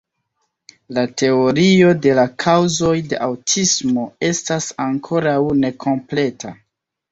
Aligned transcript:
La 0.97 1.01
teorio 1.21 1.91
de 2.05 2.15
la 2.21 2.23
kaŭzoj 2.45 2.95
de 3.13 3.21
aŭtismo 3.27 4.09
estas 4.33 4.73
ankoraŭ 4.89 5.39
nekompleta. 5.63 6.59